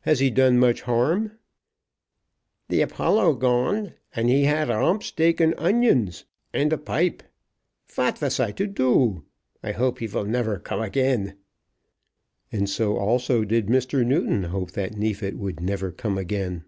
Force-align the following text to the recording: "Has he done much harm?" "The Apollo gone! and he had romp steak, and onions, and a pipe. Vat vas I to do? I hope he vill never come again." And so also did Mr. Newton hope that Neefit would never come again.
"Has 0.00 0.18
he 0.18 0.28
done 0.28 0.58
much 0.58 0.82
harm?" 0.82 1.38
"The 2.68 2.80
Apollo 2.80 3.34
gone! 3.34 3.94
and 4.12 4.28
he 4.28 4.42
had 4.42 4.68
romp 4.68 5.04
steak, 5.04 5.38
and 5.40 5.54
onions, 5.56 6.24
and 6.52 6.72
a 6.72 6.76
pipe. 6.76 7.22
Vat 7.86 8.18
vas 8.18 8.40
I 8.40 8.50
to 8.50 8.66
do? 8.66 9.22
I 9.62 9.70
hope 9.70 10.00
he 10.00 10.08
vill 10.08 10.24
never 10.24 10.58
come 10.58 10.80
again." 10.80 11.36
And 12.50 12.68
so 12.68 12.96
also 12.96 13.44
did 13.44 13.68
Mr. 13.68 14.04
Newton 14.04 14.42
hope 14.50 14.72
that 14.72 14.96
Neefit 14.96 15.36
would 15.38 15.60
never 15.60 15.92
come 15.92 16.18
again. 16.18 16.64